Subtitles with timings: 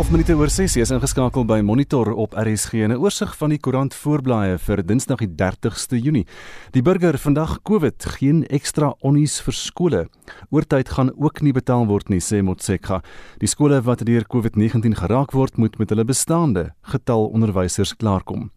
[0.00, 3.58] 11 minute oor 6 is ingeskakel by Monitor op RSG en 'n oorsig van die
[3.58, 6.26] koerant voorblaaie vir Dinsdag die 30ste Junie.
[6.72, 10.08] Die burger vandag COVID geen ekstra onnies vir skole.
[10.50, 13.02] Oortyd gaan ook nie betaal word nie sê Motsekga.
[13.40, 18.50] Die skole wat deur COVID-19 geraak word, moet met hulle bestaande getal onderwysers klaarkom.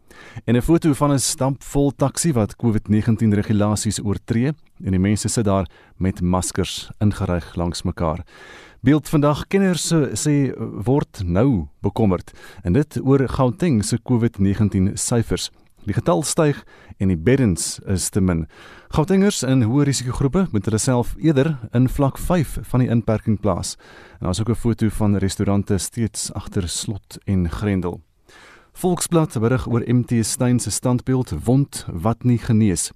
[0.45, 4.53] En 'n foto van 'n stampvol taxi wat COVID-19 regulasies oortree
[4.85, 8.23] en die mense sit daar met maskers ingeryg langs mekaar.
[8.83, 9.85] Beeld vandag kenners
[10.19, 12.33] sê word nou bekommerd
[12.67, 15.45] en dit oor Gauteng se COVID-19 syfers.
[15.87, 16.59] Die getal styg
[16.99, 18.43] en die beddens is te min.
[18.91, 23.77] Gautengers in hoë risikogroepe moet hulle self eerder in vlak 5 van die inperking plaas.
[24.19, 28.01] En daar's ook 'n foto van restaurante steeds agter slot en grendel.
[28.73, 32.91] Volksblad berig oor MT Steyn se standbeeld wond wat nie genees.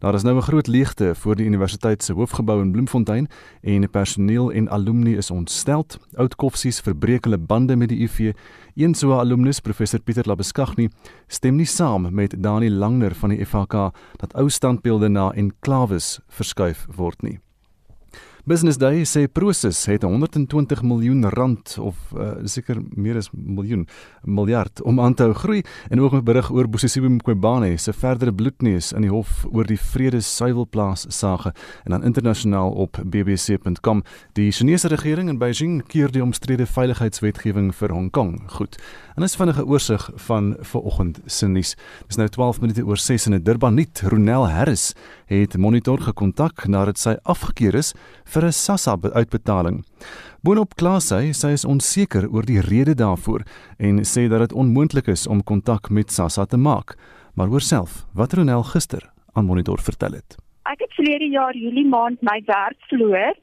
[0.00, 3.28] Daar is nou 'n groot leegte voor die universiteit se hoofgebou in Bloemfontein
[3.60, 5.98] en personeel en alumni is ontsteld.
[6.14, 8.32] Oud koffsies verbreek hulle bande met die UV.
[8.74, 10.88] Een so 'n alumnus, professor Pieter Labeskagni,
[11.26, 16.86] stem nie saam met Dani Langner van die FHK dat ou standbeelde na enklawes verskuif
[16.96, 17.40] word nie.
[18.48, 23.82] Business Day sê Prosus het 120 miljoen rand of uh, seker meer as miljoen
[24.24, 25.60] miljard om aan te hou groei
[25.92, 29.76] en ook 'n berig oor Bosisiwe Mqobane se verdere bloedneus in die hof oor die
[29.76, 31.52] Vrede Suiwelplaas sage
[31.84, 37.92] en dan internasionaal op bbc.com die Chinese regering in Beijing keer die omstrede veiligheidswetgewing vir
[37.92, 38.40] Hong Kong.
[38.46, 38.78] Goed
[39.18, 41.76] en is vinnige oorsig van vanoggend se nuus.
[42.06, 43.74] Dis nou 12 minute oor 6 in Durban.
[43.74, 44.94] Nuut Ronel Harris
[45.26, 47.94] het monitor gekontak nadat sy afgekeur is
[48.32, 49.84] vir 'n SASSA uitbetaling.
[50.42, 53.42] Boonop kla sy sy is onseker oor die rede daarvoor
[53.78, 56.96] en sê dat dit onmoontlik is om kontak met SASSA te maak.
[57.34, 60.36] Maar hoor self wat Ronel gister aan monitor vertel het.
[60.64, 63.34] Ek het verlede jaar Julie maand my werk verloor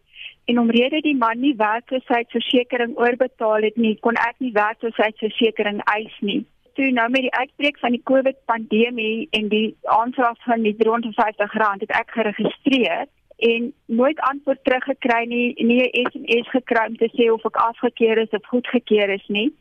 [0.45, 6.45] en omrede die man nie werkloosheidsversekering oorbetaal het nie, kon ek nie werkloosheidsversekering eis nie
[6.75, 11.83] toe nou met die uitbreek van die COVID pandemie en die aanvraag van die R350
[11.85, 13.05] het ek geregistreer
[13.37, 18.17] en nooit antwoord teruggekry nie, nie 'n SMS gekry om te sê of ek afgekeur
[18.17, 19.53] is of goedgekeur is nie.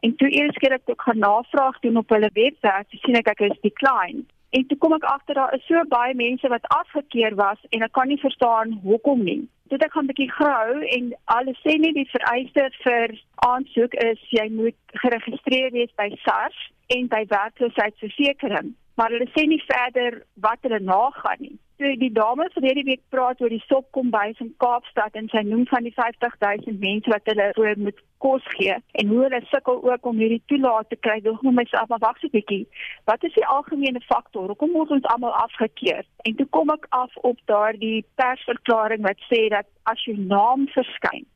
[0.00, 3.40] En toe eers keer ek ook gaan navraag doen op hulle webwerf, sien ek ek
[3.40, 4.30] is declined.
[4.50, 7.92] En toe kom ek agter daar is so baie mense wat afgekeur was en ek
[7.92, 9.48] kan nie verstaan hoekom nie.
[9.68, 14.20] Dit ek gaan 'n bietjie grou en alles sê nie die vereiste vir aansoek is
[14.30, 16.58] jy moet geregistreer wees by SARS
[16.96, 21.58] en by werkloosheidsversekering, maar hulle sê nie verder wat hulle nagaan nie.
[21.78, 25.66] So die dame verlede week praat oor die sopkom by in Kaapstad en sy noem
[25.68, 30.08] van die 50000 mense wat hulle oor moet kos gee en hoe hulle sukkel ook
[30.08, 31.18] om hierdie toelaat te kry.
[31.20, 32.64] Dog moet myself maar wag 'n bietjie.
[33.04, 34.48] Wat is die algemene faktor?
[34.48, 36.04] Hoekom word ons almal afgekeur?
[36.24, 41.28] En toe kom ek af op daardie persverklaring wat sê dat as jou naam verskyn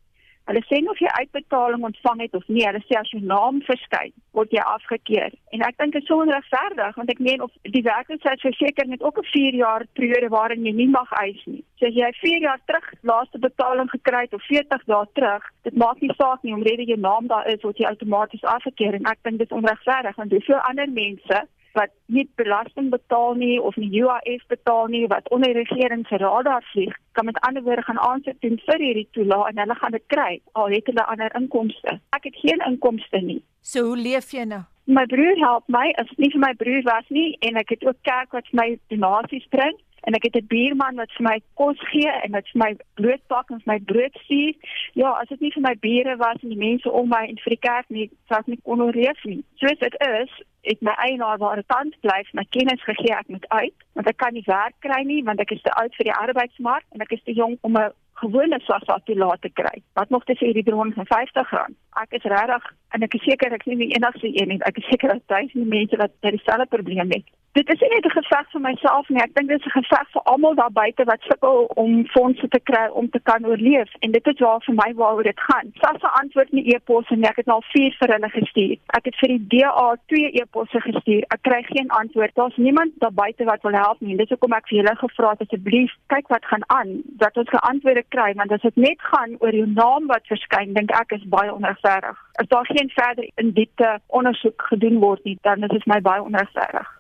[0.50, 4.10] Hulle sê of jy uitbetaling ontvang het of nie, hulle sê as jou naam verskyn,
[4.34, 5.36] word jy afgekeur.
[5.54, 9.20] En ek dink dit is so onregverdig want ek meen of die werkloosheidsversekering het ook
[9.22, 11.62] 'n 4 jaar periode waarin jy nie mag eis nie.
[11.78, 15.76] So as jy 4 jaar terug laaste betaling gekry het of 40 dae terug, dit
[15.76, 19.22] maak nie saak nie omrede jou naam daar is, word jy outomaties afgekeur en ek
[19.22, 21.46] dink dit is onregverdig want hoeveel ander mense
[21.78, 26.64] wat nie belasting betaal nie of nie UIF betaal nie wat onder regering se radar
[26.72, 30.06] vlieg, kan met ander woorde gaan aansit doen vir hierdie toelaat en hulle gaan dit
[30.06, 31.98] kry al het hulle ander inkomste.
[32.16, 33.42] Ek het geen inkomste nie.
[33.60, 34.62] So hoe leef jy nou?
[34.90, 37.98] My broer help my, as nie vir my broer was nie en ek het ook
[38.02, 39.76] kerk wat my donasies bring
[40.06, 43.50] en ek het 'n buurman wat vir my kos gee en wat vir my broodpak
[43.50, 44.54] en vir my brood stuur.
[44.94, 47.50] Ja, as dit nie vir my bure was en die mense om my en vir
[47.56, 49.44] die kerk nie, sou ek nie kon oorleef nie.
[49.54, 50.30] Soos dit is,
[50.62, 54.44] het my eienaarbare tand bly my kennis gegee ek moet uit, want ek kan nie
[54.46, 57.32] werk kry nie want ek is te oud vir die arbeidsmark en ek is te
[57.32, 59.82] jonk om 'n gewone SASSA toelaat te kry.
[59.98, 61.52] Wat nog te sê die bron van R50.
[61.98, 64.62] Ek is regtig en ek is seker ek is nie enigste een nie.
[64.62, 68.10] Ek is seker dat duisende mense wat dieselfde probleem het dit is nie net 'n
[68.18, 69.22] geveg vir myself nie.
[69.22, 72.60] Ek dink dit is 'n geveg vir almal daar buite wat sukkel om fondse te
[72.60, 75.72] kry om te kan oorleef en dit is waar vir my waaroor dit gaan.
[75.80, 77.28] SASSA antwoord nie e-posse nie.
[77.28, 78.76] Ek het al 4 vir hulle gestuur.
[78.86, 81.22] Ek het vir die DA 2 e-posse gestuur.
[81.28, 82.34] Ek kry geen antwoord.
[82.34, 84.16] Daar's niemand daar buite wat wil help nie.
[84.16, 88.04] Dis hoekom ek vir julle gevra het asseblief kyk wat gaan aan dat ons geantwoorde
[88.08, 91.54] kry want as dit net gaan oor jou naam wat verskyn, dink ek is baie
[91.80, 92.18] onregverdig.
[92.32, 96.22] As daar geen verder in diepte ondersoek gedoen word nie, dan is dit my baie
[96.22, 96.99] onregverdig.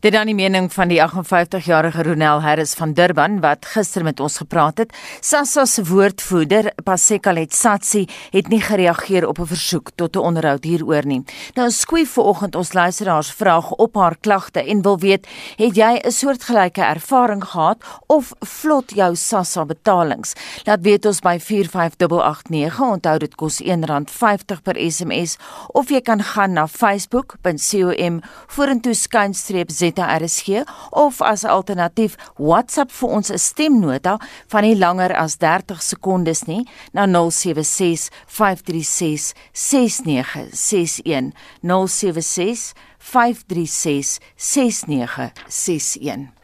[0.00, 4.36] Dit dan die mening van die 58-jarige Ronel Harris van Durban wat gister met ons
[4.36, 4.92] gepraat het.
[5.20, 11.06] SASSA se woordvoerder, Pasekalet Satsi, het nie gereageer op 'n versoek tot 'n onderhoud hieroor
[11.06, 11.24] nie.
[11.54, 15.26] Nou skui vanoggend ons luisteraars vraag op haar klagte en wil weet,
[15.56, 20.32] het jy 'n soortgelyke ervaring gehad of vlot jou SASSA betalings?
[20.64, 22.80] Laat weet ons by 45889.
[22.80, 25.36] Onthou dit kos R1.50 per SMS
[25.66, 33.30] of jy kan gaan na facebook.com vorentoe skynstreep ZRSG of as alternatief WhatsApp vir ons
[33.30, 34.18] 'n stemnota
[34.48, 41.32] van nie langer as 30 sekondes nie na 076 536 6961
[41.62, 46.35] 076 536 6961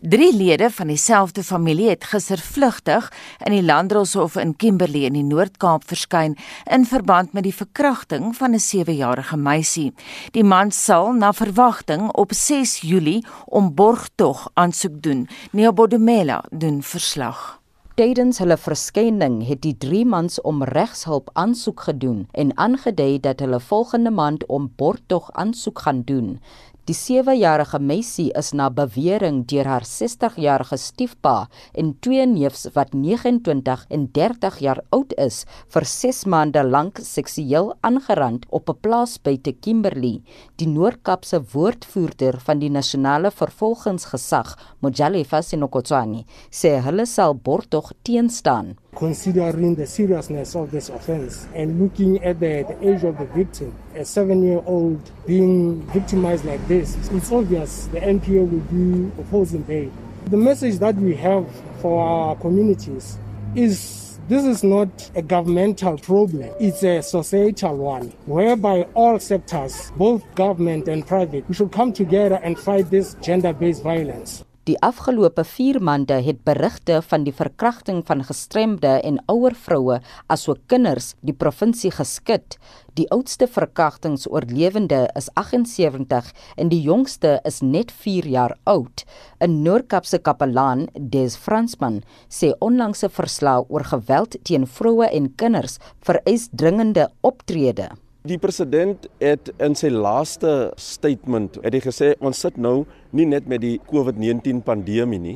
[0.00, 3.06] Drie lede van dieselfde familie het gister vlugtig
[3.46, 6.34] in die Landdroshof in Kimberley in die Noord-Kaap verskyn
[6.68, 9.94] in verband met die verkrachting van 'n 7-jarige meisie.
[10.32, 15.28] Die man sal na verwagting op 6 Julie om borgtog aansoek doen.
[15.52, 17.60] Neo Bodemela doen verslag.
[17.94, 23.60] Tydens hulle verskyning het die drie mans om regshulp aansoek gedoen en aangedui dat hulle
[23.60, 26.40] volgende maand om borgtog aansoek gaan doen.
[26.86, 31.48] Die 7-jarige meisie is na bewering deur haar 60-jarige stiefpa
[31.82, 35.40] en twee neefs wat 29 en 30 jaar oud is
[35.74, 40.22] vir 6 maande lank seksueel aangerand op 'n plaas buite Kimberley.
[40.62, 48.76] Die Noord-Kaapse woordvoerder van die nasionale vervolgingsgesag, Mojalefa Sinokotsani, sê hulle sal borgtog teenstaan.
[48.96, 53.72] Considering the seriousness of this offense and looking at the, the age of the victim,
[53.94, 59.62] a seven year old being victimized like this, it's obvious the NPO will be opposing
[59.62, 59.92] bail.
[60.24, 61.46] The message that we have
[61.80, 63.18] for our communities
[63.54, 70.24] is this is not a governmental problem, it's a societal one, whereby all sectors, both
[70.34, 74.42] government and private, we should come together and fight this gender based violence.
[74.66, 80.64] Die afgelope 4 maande het berigte van die verkrachting van gestremde en ouer vroue asook
[80.66, 82.56] kinders die provinsie geskit.
[82.98, 89.04] Die oudste verkrachtingsoorlewende is 78 en die jongste is net 4 jaar oud.
[89.38, 96.48] 'n Noordkapse kapelaan, Des Fransman, sê onlangse verslae oor geweld teen vroue en kinders vereis
[96.50, 97.88] dringende optrede.
[98.26, 102.80] Die president het in sy laaste statement het hy gesê ons sit nou
[103.14, 105.34] nie net met die COVID-19 pandemie nie,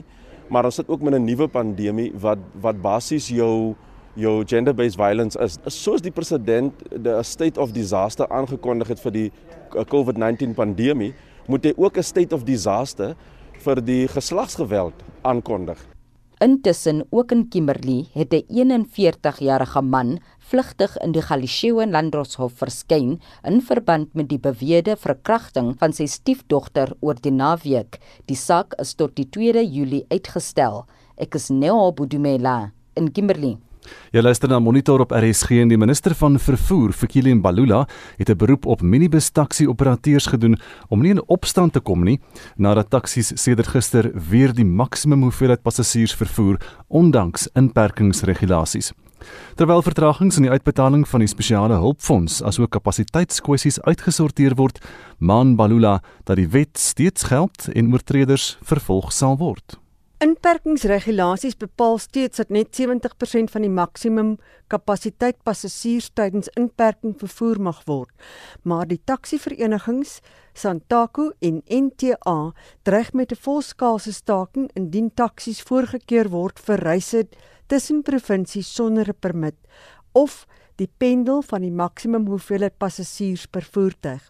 [0.51, 3.77] maar ons sit ook met 'n nuwe pandemie wat wat basies jou
[4.17, 5.59] jou gender-based violence is.
[5.69, 9.31] Soos die president die state of disaster aangekondig het vir die
[9.71, 11.15] COVID-19 pandemie,
[11.47, 13.15] moet hy ook 'n state of disaster
[13.53, 15.79] vir die geslagsgeweld aankondig.
[16.41, 20.19] Intussen ook in Kimberley het 'n 41-jarige man
[20.51, 26.97] vlugtig in die Galisheo Landdroshof verskyn in verband met die beweerde verkrachting van sy stiefdogter
[27.01, 28.01] oor die naweek.
[28.27, 30.85] Die saak is tot die 2 Julie uitgestel.
[31.21, 33.59] Ek is Neo Budumela in Kimberley.
[34.13, 37.87] Jy luister na Monitor op RSG en die minister van vervoer, Fikile Mbalula,
[38.19, 40.59] het 'n beroep op minibus taxi operateurs gedoen
[40.89, 42.21] om nie in opstand te kom nie
[42.57, 46.59] nadat taksies sedert gister weer die maksimum hoeveelheid passasiers vervoer
[46.89, 48.93] ondanks inperkingsregulasies.
[49.57, 54.81] Terwyl vertragings in die uitbetaling van die spesiale hulpfonds asook kapasiteitskwessies uitgesorteer word,
[55.19, 59.81] maan Balula dat die wet steeds geld en oortreders vervolg sal word.
[60.21, 64.35] Inperkingsregulasies bepaal steeds dat net 70% van die maksimum
[64.69, 68.13] kapasiteit passasiers tydens inperking vervoer mag word,
[68.63, 70.19] maar die taksiverenigings
[70.53, 72.53] Santaku en NTA
[72.83, 77.25] dreig met 'n volskaalse staking indien taksies voorgekeur word vir reise
[77.71, 79.55] tussen provinsies sonder 'n permit
[80.13, 80.47] of
[80.77, 84.23] die pendel van die maksimum hoeveelheid passasiers per voertuig.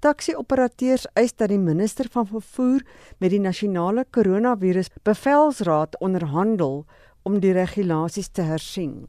[0.00, 2.82] Taxi-operateurs eis dat die minister van vervoer
[3.18, 6.84] met die nasionale koronavirus bevelsraad onderhandel
[7.22, 9.06] om die regulasies te hersien.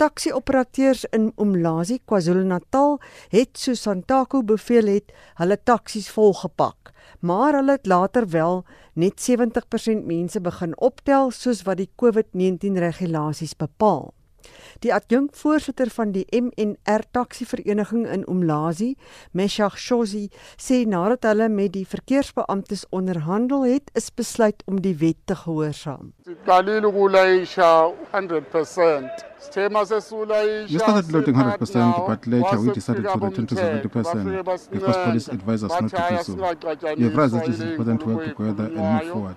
[0.00, 2.94] Taxi-operateurs in Umlazi, KwaZulu-Natal
[3.34, 8.62] het so Santaku beveel het hulle taksies volgepak, maar hulle het later wel
[8.96, 14.08] net 70% mense begin optel soos wat die COVID-19 regulasies bepaal.
[14.80, 18.96] Die adjunkvoorsitter van die MNR Taxi Vereniging in Umlazi,
[19.32, 25.18] Meshach Shozi, sê nadat hulle met die verkeersbeamptes onderhandel het, is besluit om die wet
[25.26, 26.12] te gehoorsaam.
[26.24, 26.84] We started
[31.12, 35.90] loading 100%, but later we decided to return to 70% because police advised us not
[35.90, 36.34] to do so.
[36.34, 39.36] We have realized that it is important to work together and move forward.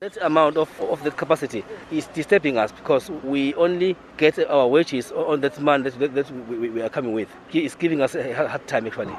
[0.00, 5.12] That amount of, of the capacity is disturbing us because we only get our wages
[5.12, 7.28] on that month that, that we, we are coming with.
[7.48, 9.12] He is giving us a hard time actually.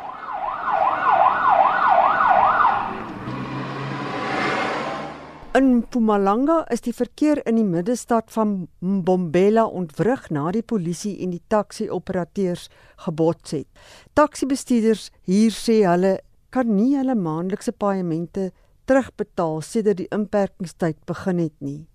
[5.54, 11.30] In Mpumalanga is die verkeer in die middestad van Mbombela ontwrig na die polisie en
[11.38, 12.72] die taxi-operateurs
[13.06, 13.70] gebots het.
[14.18, 16.18] Taxi-bestuurders hier sê hulle
[16.50, 18.50] kan nie hulle maandelikse paemente
[18.92, 21.86] terugbetaal sedert die inperkingstyd begin het nie.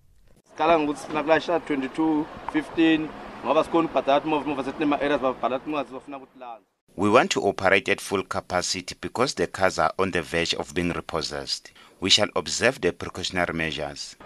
[0.55, 3.09] Skala ngokuthi sinaklasha 2215
[3.45, 6.65] ngoba sikhona ubhadala imovu imovu sethi nema areas babhadala incwadi zofuna ukuthi lana.
[6.97, 10.73] We want to operate at full capacity because the cars are on the verge of
[10.73, 11.73] being repossessed.
[12.01, 14.17] We shall observe the precautionary measures.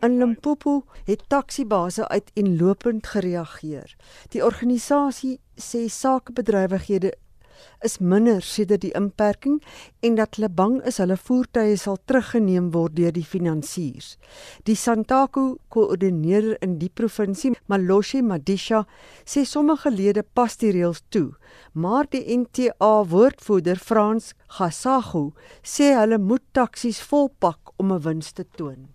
[0.00, 3.96] In Limpopo het taxibase uit inlopend gereageer.
[4.28, 7.12] Die organisasie sê sakebedrywighede
[7.84, 9.60] is minder sedert die inperking
[10.04, 14.16] en dat hulle bang is hulle voertuie sal teruggeneem word deur die finansiers.
[14.68, 18.84] Die Santaku koördineerder in die provinsie, Maloshe Madisha,
[19.24, 21.32] sê sommige lede pas die reëls toe,
[21.72, 25.30] maar die NTA woordvoerder Frans Gasagu
[25.62, 28.88] sê hulle moet taksies volpak om 'n wins te toon.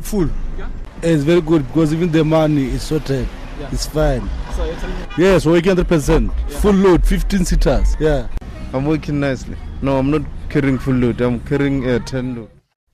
[0.00, 0.30] Full.
[0.58, 0.70] Yeah?
[1.02, 3.26] It's very good because even the money is sorted.
[3.58, 3.68] Yeah.
[3.72, 4.28] It's fine.
[4.54, 5.06] So you're telling me?
[5.18, 6.30] Yes, working 100%.
[6.30, 6.58] Yeah.
[6.60, 7.96] Full load, 15 seaters.
[7.98, 8.28] Yeah.
[8.72, 9.56] I'm working nicely.
[9.82, 11.20] No, I'm not carrying full load.
[11.20, 12.50] I'm carrying a uh, 10 load.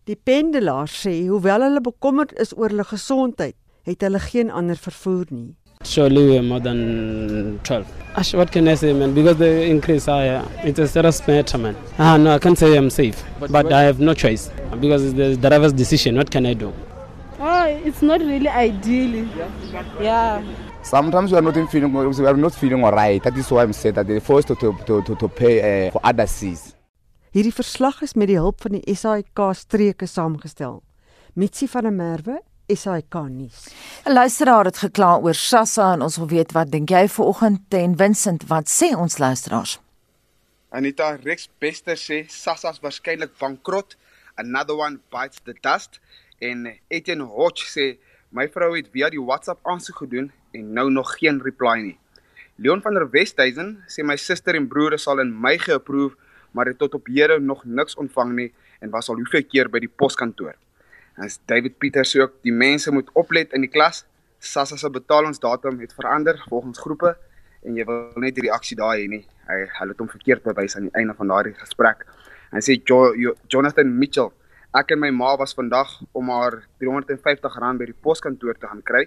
[0.07, 3.55] Die pendelaars sê hoewel hulle bekommerd is oor hulle gesondheid,
[3.89, 5.55] het hulle geen ander vervoer nie.
[5.85, 7.87] Surely we're more than 12.
[8.17, 9.15] Ash, what can I say, man?
[9.15, 11.77] Because the increase, I, uh, it's a serious matter, man.
[11.99, 13.23] Ah, no, I can't say I'm safe.
[13.41, 14.51] But, but I have no choice.
[14.81, 16.17] Because it's the driver's decision.
[16.17, 16.73] What can I do?
[17.41, 19.27] Oh, it's not really ideal.
[20.01, 20.43] Yeah.
[20.83, 23.23] Sometimes we are not feeling we are not feeling alright.
[23.23, 26.01] That is why I'm saying that they forced to to to, to pay uh, for
[26.05, 26.75] other seas.
[27.35, 30.83] Hierdie verslag is met die hulp van die SAIK streke saamgestel.
[31.35, 32.37] Mitsi van der Merwe
[32.71, 33.67] SAK nuus.
[34.07, 37.97] 'n Luisteraar het gekla oor Sassa en ons wil weet wat dink jy vanoggend en
[37.97, 39.81] Vincent wat sê ons luisteraars?
[40.71, 43.97] Anita Rex Bester sê Sassa's waarskynlik bankrot.
[44.37, 46.01] Another one bites the dust
[46.45, 47.87] en Etienne Hodge sê
[48.35, 51.97] my vrou het via die WhatsApp aansoek gedoen en nou nog geen reply nie.
[52.57, 56.17] Leon van der Westhuizen sê my suster en broer sal in my geapprove,
[56.55, 59.81] maar het tot op hede nog niks ontvang nie en was al hoeveel keer by
[59.83, 60.55] die poskantoor.
[61.19, 64.05] En David Pieter sê ook die mense moet oplet in die klas.
[64.39, 67.15] SASSA se betalingsdatum het verander volgens groepe
[67.65, 69.25] en jy wil net die reaksie daai hê nie.
[69.49, 72.05] Hy hulle het hom verkeerd bewys aan die einde van daardie gesprek.
[72.53, 74.31] Hy sê jo, jo, Jonathan Mitchell
[74.75, 79.05] Ek en my ma was vandag om haar R350 by die poskantoor te gaan kry.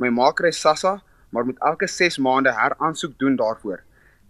[0.00, 0.92] My ma kry SASSA,
[1.36, 3.82] maar moet elke 6 maande heraansoek doen daarvoor.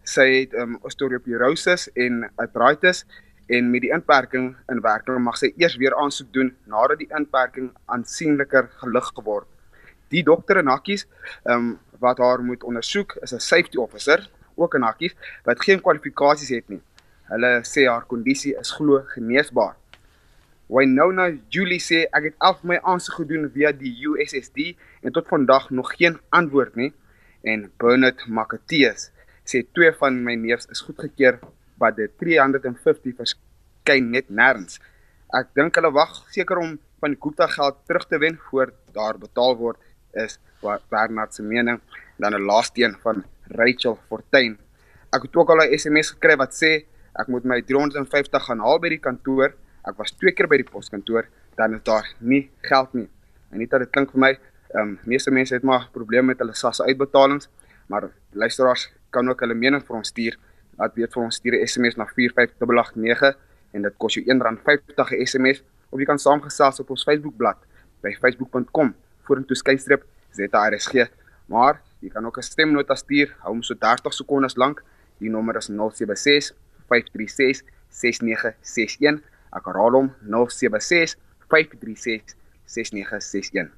[0.02, 3.04] Sy het 'n um, osteoporose en arthritis
[3.46, 7.70] en met die inperking in werking mag sy eers weer aansoek doen nadat die inperking
[7.86, 9.46] aansienliker gelig geword.
[10.10, 11.06] Die dokter in hakkies,
[11.44, 15.80] ehm um, wat haar moet ondersoek, is 'n safety officer, ook in hakkies, wat geen
[15.80, 16.82] kwalifikasies het nie.
[17.30, 19.76] Hulle sê haar kondisie is glo geneesbaar.
[20.72, 24.70] Wynona Julie sê ek het al my aansoek gedoen via die USSD
[25.04, 26.92] en tot vandag nog geen antwoord nie.
[27.44, 29.10] En Bernard Makateus
[29.44, 31.42] sê twee van my neefs is goedgekeur,
[31.76, 34.78] maar die 350 verskyn net nêrens.
[35.36, 39.18] Ek dink hulle wag seker om van die Gupta geld terug te wen voor daar
[39.20, 39.80] betaal word
[40.24, 41.82] is wat Bernard se mening.
[42.16, 43.24] Dan 'n laaste een van
[43.58, 44.56] Rachel Fortuin.
[45.12, 46.86] Ek het ook al 'n SMS gekry wat sê
[47.20, 49.52] ek moet my 350 gaan haal by die kantoor
[49.82, 51.26] Ek was twee keer by die poskantoor,
[51.58, 53.08] dan is daar nie geld nie.
[53.50, 54.32] En net dat dit klink vir my,
[54.72, 57.48] ehm um, meeste mense het maar probleme met hulle SASSA uitbetalings,
[57.90, 60.38] maar luisteraars kan ook hulle mening vir ons stuur.
[60.78, 63.36] Laat weet vir ons stuur 'n SMS na 45889
[63.72, 67.58] en dit kos jou R1.50 'n SMS of jy kan saamgesels op ons Facebookblad
[68.02, 68.94] by facebook.com
[69.26, 71.10] vorentoe skynstreep ZRSG.
[71.46, 74.82] Maar jy kan ook 'n stemnota stuur, hou hom so 30 sekondes lank.
[75.18, 76.54] Die nommer is 076
[76.88, 81.16] 536 6961 Ek herhaal hom 076
[81.52, 83.70] 536 6961.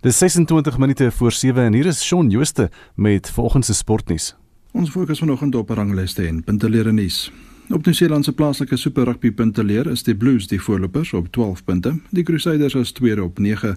[0.00, 4.36] Dis 26 minute voor 7 en hier is Shaun Jooste met vanoggend se sportnuus.
[4.72, 7.32] Ons fokus vanoggend op ranglyste en punteleer nuus.
[7.68, 11.92] Op die Nieu-Seelandse plaaslike Super Rugby punteleer is die Blues die voorlopers op 12 punte,
[12.10, 13.74] die Crusaders as tweede op 9,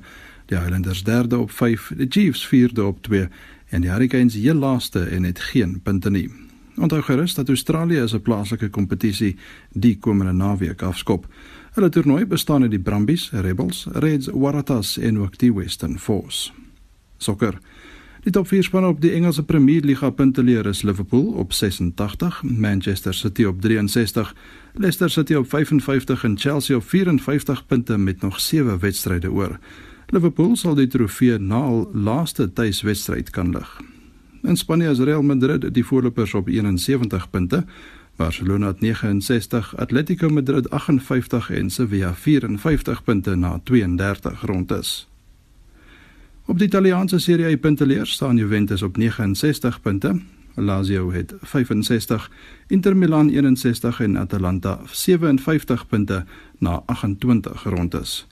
[0.48, 3.27] die Highlanders derde op 5, die Chiefs vierde op 2
[3.70, 6.29] en die Hurricanes heel laaste en het geen punte nie.
[6.82, 9.36] Onthou gerus dat Australië is 'n plaaslike kompetisie
[9.72, 11.28] die komende naweek afskop.
[11.74, 16.52] Hulle toernooi bestaan uit die Brumbies, Rebels, Reds, Waratahs en ook die Western Force.
[17.18, 17.60] Sokker.
[18.22, 23.14] Die top 4 spanne op die Engelse Premier Liga punteleer is Liverpool op 86, Manchester
[23.14, 24.36] City op 63,
[24.74, 29.60] Leicester City op 55 en Chelsea op 54 punte met nog 7 wedstryde oor.
[30.08, 33.82] Liverpool sal die trofee na al laaste tuiswedstryd kan lig.
[34.43, 37.65] In Spanje is Real Madrid die voorlopers op 71 punte,
[38.15, 45.07] Barcelona 69, Atletico Madrid 58 en Sevilla 54 punte na 32 rondes.
[46.45, 50.19] Op die Italiaanse Serie A punteleer staan Juventus op 69 punte,
[50.55, 52.31] Lazio het 65,
[52.67, 56.25] Inter Milan 61 en Atalanta 57 punte
[56.57, 58.27] na 28 rondes.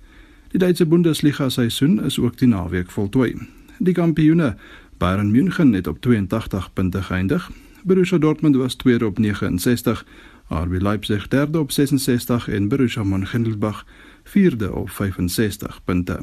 [0.50, 3.36] Die Duitse Bundesliga seisoen is ook die naweek voltooi.
[3.78, 4.56] Die kampioene
[5.00, 7.52] Bayern München het op 82 punte geëindig.
[7.84, 10.06] Borussia Dortmund was tweede op 69,
[10.48, 13.86] RB Leipzig derde op 66 en Borussia Mönchengladbach
[14.24, 16.20] vierde op 65 punte.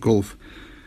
[0.00, 0.36] Golf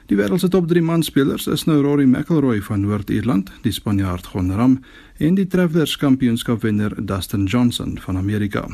[0.06, 4.52] Die wêreld se top 3 manspelers is nou Rory McIlroy van Noord-Ierland, die Spanjaard Jon
[4.52, 4.80] Ram
[5.18, 8.66] en die Travelers Kampioenskapwenner Dustin Johnson van Amerika.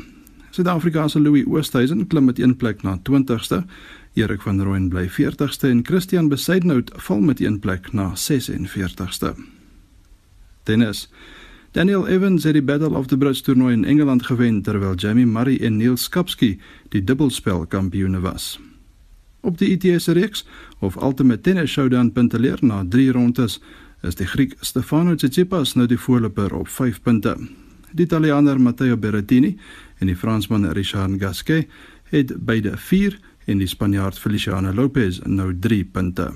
[0.56, 3.66] Suid-Afrika se Louis Oosthuizen klim met een plek na 20ste,
[4.14, 9.34] Erik van Rooyen bly 40ste en Christian Besaidnout val met een plek na 46ste.
[10.64, 11.10] Tennis
[11.72, 15.58] Daniel Evans het die Battle of the Bridge toernooi in Engeland gewen terwyl Jamie Murray
[15.60, 16.60] en Neil Skapski
[16.90, 18.60] die dubbelspel kampioene was.
[19.42, 20.48] Op die ITS reeks
[20.80, 23.60] of Ultimate Tennis Showdown punteleer na 3 rondes
[24.02, 27.36] is die Griek Stefano Tsitsipas nou die voorloper op 5 punte.
[27.92, 29.58] Die Italiaaner Matteo Berrettini
[30.00, 31.68] en die Fransman Richard Gasquet
[32.10, 36.34] het beide 4 en die Spanjaard Feliciano Lopez nou 3 punte.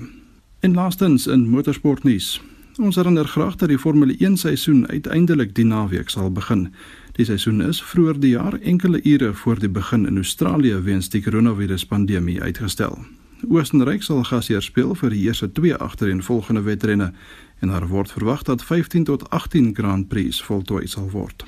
[0.60, 2.40] En laastens in motorsportnuus.
[2.78, 6.68] Ons herinner graag dat die Formule 1 seisoen uiteindelik die naweek sal begin.
[7.12, 11.22] Die seisoen is vroeër die jaar enkele ure voor die begin in Australië weens die
[11.22, 12.98] koronaviruspandemie uitgestel.
[13.48, 17.12] Oostenryk sal gasheer speel vir die eerste twee agtereenvolgende wedrenne
[17.60, 21.44] en daar word verwag dat 15 tot 18 Grand Prix voltooi sal word.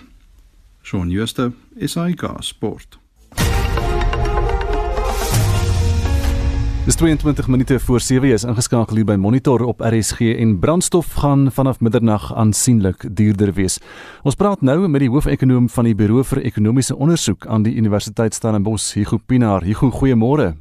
[0.82, 2.98] Shaun Schuster, SAK Sport.
[6.84, 11.52] Dis 22 minute voor 7 is ingeskakel hier by Monitor op RSG en brandstof gaan
[11.52, 13.78] vanaf middernag aansienlik duurder wees.
[14.22, 18.34] Ons praat nou met die hoofekonoom van die Buro vir Ekonomiese Onderzoek aan die Universiteit
[18.34, 19.62] Stellenbosch, Hugo Pinaar.
[19.62, 20.56] Hugo, goeiemôre.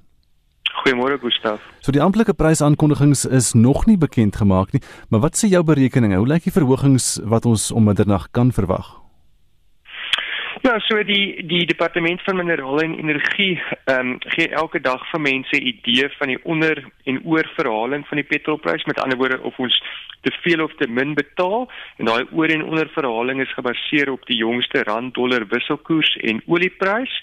[0.84, 1.66] Goeiemôre Gustaf.
[1.82, 6.22] So die amptelike prysaankondigings is nog nie bekend gemaak nie, maar wat sê jou berekeninge?
[6.22, 9.01] Hoe lyk die verhogings wat ons om middernag kan verwag?
[10.62, 13.56] Ja, so die die departement van minerale en energie
[13.90, 18.22] ehm um, gee elke dag vir mense idee van die onder en oor verhaling van
[18.22, 18.86] die petrolprys.
[18.86, 19.80] Met ander woorde of ons
[20.22, 21.66] te veel of te min betaal
[21.98, 26.44] en daai oor en onder verhaling is gebaseer op die jongste rand dollar wisselkoers en
[26.46, 27.18] olieprys.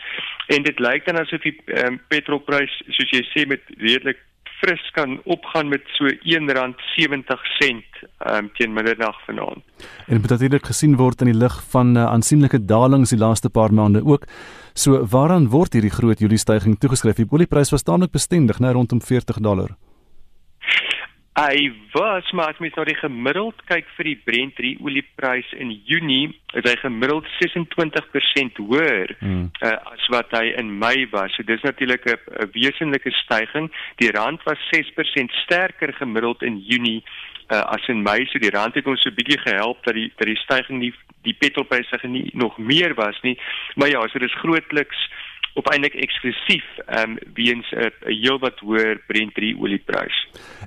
[0.47, 4.19] En dit lyk dan asof die ehm um, petrolprys soos jy sê met redelik
[4.61, 6.13] fris kan opgaan met so R1.70
[8.31, 9.63] um, teen middernag vanaand.
[10.07, 13.51] En dit moet natuurlik gesien word in die lig van uh, aansienlike dalings die laaste
[13.51, 14.27] paar maande ook.
[14.75, 17.17] So waaraan word hierdie groot Julie stygings toegeskryf?
[17.17, 19.75] Die olieprys was taamlik bestendig, nou rondom 40 dollar.
[21.39, 25.71] Hy was maar as mens na die gemiddeld kyk vir die Brent 3 olieprys in
[25.87, 29.45] Junie, is hy gemiddeld 26% hoër hmm.
[29.63, 31.31] uh, as wat hy in Mei was.
[31.37, 33.71] So dis natuurlik 'n wesenlike styging.
[34.03, 37.05] Die rand was 6% sterker gemiddeld in Junie
[37.55, 38.27] uh, as in Mei.
[38.27, 41.37] So die rand het ons so bietjie gehelp dat die dat die styging nie die
[41.39, 43.39] petrolpryse nie nog meer was nie.
[43.77, 45.07] Maar ja, so dis grootliks
[45.59, 47.91] op eintlik eksklusief ehm um, weens 'n uh,
[48.23, 50.17] heelwat hoër Brent 3 olieprys.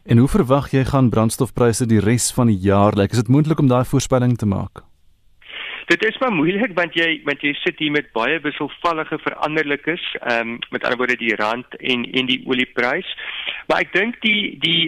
[0.06, 3.12] En hoe verwag jy gaan brandstofpryse die res van die jaar lyk?
[3.12, 4.84] Is dit moontlik om daai voorspelling te maak?
[5.92, 10.56] Dit is maar moeilik want jy want jy sit hier met baie wisselvallige veranderlikes, ehm
[10.56, 13.16] um, met ander woorde die rand en en die olieprys.
[13.68, 14.84] Maar ek dink die die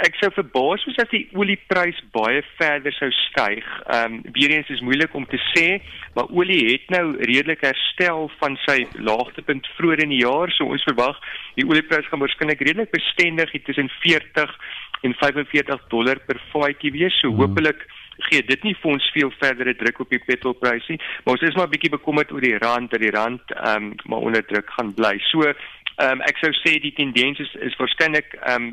[0.00, 3.66] ek sou verbaas wees as die olieprys baie verder sou styg.
[3.92, 5.80] Ehm um, weer eens is moeilik om te sê,
[6.16, 10.86] maar olie het nou redelik herstel van sy laagtepunt vroeër in die jaar, so ons
[10.88, 11.18] verwag
[11.58, 14.54] die olieprys gaan waarskynlik redelik bestendig tussen 40
[15.02, 17.18] en 45 dollar per vatjie wees.
[17.20, 17.42] So hmm.
[17.42, 17.84] hopelik
[18.28, 21.56] gee dit nie vir ons veel verdere druk op die petrolprys nie, maar ons is
[21.58, 24.94] maar bietjie bekommerd oor die rand, dat die rand ehm um, maar onder druk gaan
[24.96, 25.18] bly.
[25.30, 28.72] So ehm um, ek sou sê die tendens is, is waarskynlik ehm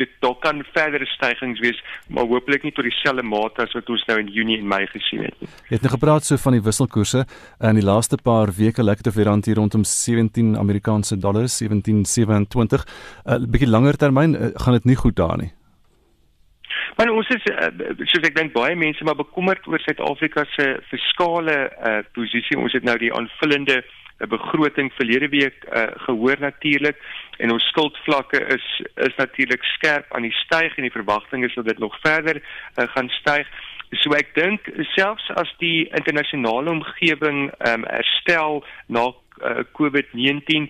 [0.00, 4.04] dit dalk kan verdere stygings wees, maar hopelik nie tot dieselfde mate as wat ons
[4.08, 5.50] nou in Junie en Mei gesien het nie.
[5.68, 7.24] Jy het nou gepraat so van die wisselkoerse
[7.70, 11.62] in die laaste paar weke lyk dit of die rand hier rondom 17 Amerikaanse dollars,
[11.62, 11.70] 17.27.
[11.70, 12.76] 'n
[13.26, 15.52] uh, Bietjie langer termyn uh, gaan dit nie goed daar nie.
[16.96, 17.70] Maar ons is uh,
[18.04, 22.58] soos ek dink baie mense maar bekommerd oor Suid-Afrika se fiskale uh, posisie.
[22.58, 23.82] Ons het nou die aanvullende
[24.20, 26.96] 'n begroting verlede week uh, gehoor natuurlik
[27.40, 28.66] en ons skuldvlakke is
[29.08, 32.86] is natuurlik skerp aan die styg en die verwagting is dat dit nog verder uh,
[32.94, 33.48] gaan styg.
[34.02, 40.68] So ek dink selfs as die internasionale omgewing um, herstel na uh, COVID-19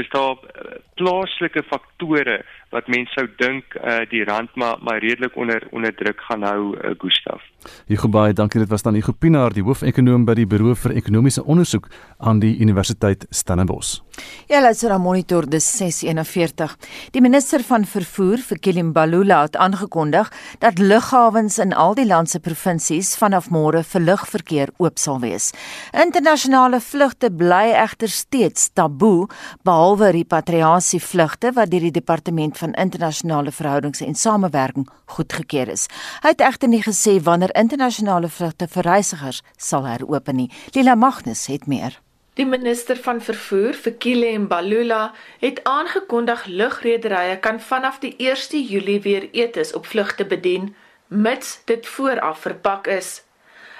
[0.00, 2.40] is daar uh, plaaslike faktore
[2.72, 6.76] wat mense sou dink uh, die rand maar maar redelik onder onder druk gaan hou
[6.76, 7.42] uh, Gustaf.
[7.86, 11.44] Hugo baie dankie dit was dan Hugo Pinaar die hoofekonoom by die Buro vir Ekonomiese
[11.44, 14.00] Onderzoek aan die Universiteit Stellenbosch.
[14.48, 16.74] Ja, luister na monitor dis 641.
[17.14, 20.28] Die minister van vervoer vir Kilimbalula het aangekondig
[20.60, 25.52] dat lughawens in al die land se provinsies vanaf môre vir lugverkeer oop sal wees.
[25.92, 29.28] Internasionale vlugte bly egter steeds taboe
[29.64, 35.88] behalwe repatriasie vlugte wat deur die departement van internasionale verhoudings en samewerking goedgekeur is.
[36.22, 40.48] Hy het egter nie gesê wanneer internasionale vlugte vir reisigers sal heropen nie.
[40.76, 41.98] Lila Magnus het meer.
[42.40, 45.10] Die minister van vervoer, Fikile Mbalula,
[45.42, 50.72] het aangekondig lugrederye kan vanaf die 1 Julie weer etes op vlugte bedien
[51.12, 53.22] mits dit vooraf verpak is.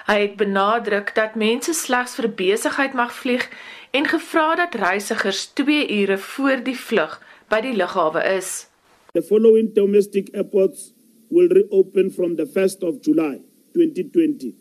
[0.06, 3.48] Hy het benadruk dat mense slegs vir besigheid mag vlieg
[3.90, 8.66] en gevra dat reisigers 2 ure voor die vlug by die lughawe is.
[9.14, 10.94] The following domestic airports
[11.28, 13.40] will reopen from the 1st of July
[13.74, 14.54] 2020.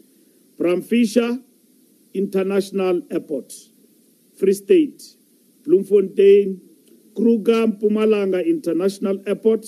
[0.60, 1.42] Bramfisher
[2.14, 3.54] International Airport,
[4.38, 5.02] Free State,
[5.64, 6.60] Bloemfontein,
[7.16, 9.68] Kruger Mpumalanga International Airport,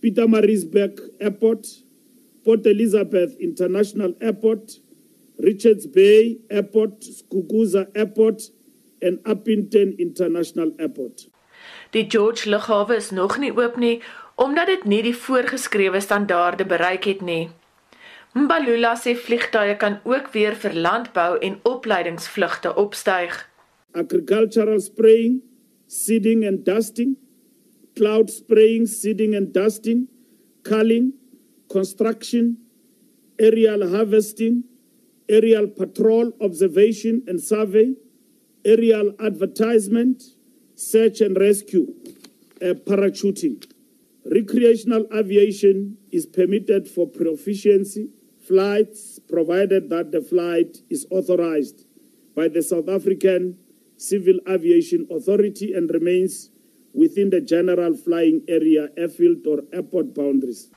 [0.00, 1.64] Peter Pietermaritzburg Airport,
[2.44, 4.72] Port Elizabeth International Airport,
[5.38, 8.42] Richards Bay Airport, Skukuza Airport
[9.00, 11.26] and Appington International Airport.
[11.94, 14.00] Die George Lughawe is nog nie oop nie
[14.34, 17.52] omdat dit nie die voorgeskrewe standaarde bereik het nie.
[18.34, 23.36] Mbalula sê vliegtye kan ook weer vir landbou en opleidingsvlugte opstyg.
[23.94, 25.38] Agricultural spraying,
[25.86, 27.14] seeding and dusting,
[27.94, 30.08] cloud spraying, seeding and dusting,
[30.66, 31.12] culling,
[31.70, 32.56] construction,
[33.38, 34.64] aerial harvesting,
[35.30, 37.94] aerial patrol observation and survey,
[38.64, 40.34] aerial advertisement,
[40.74, 41.86] search and rescue,
[42.62, 43.64] uh, parachuting.
[44.24, 48.08] Recreational aviation is permitted for proficiency
[48.46, 51.86] flights provided that the flight is authorized
[52.36, 53.56] by the South African
[53.96, 56.50] Civil Aviation Authority and remains
[56.92, 60.68] within the general flying area airfield or airport boundaries.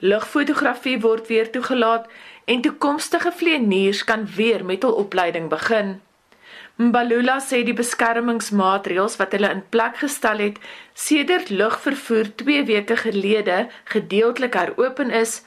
[0.00, 2.06] Lugfotografie word weer toegelaat
[2.46, 5.98] en toekomstige vlieëniers kan weer met hul opleiding begin.
[6.78, 10.60] Mbalula sê die beskermingsmaatreëls wat hulle in plek gestel het
[11.04, 13.56] sedert lugvervoer 2 weke gelede
[13.94, 15.40] gedeeltelik heropen is,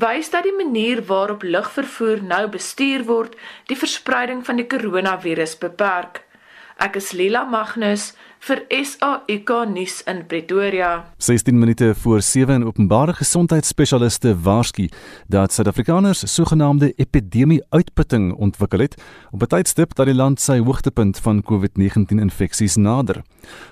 [0.00, 3.36] wys dat die manier waarop lugvervoer nou bestuur word,
[3.68, 6.22] die verspreiding van die koronavirus beperk.
[6.80, 11.04] Ek is Lila Magnus vir SAK nuus in Pretoria.
[11.20, 14.86] 16 minute voor 7 en openbare gesondheidsspesialiste waarsku
[15.28, 18.96] dat Suid-Afrikaners sogenaamde epidemie-uitputting ontwikkel het
[19.30, 23.22] op 'n tydstip dat die land sy hoogtepunt van COVID-19 infeksies nader.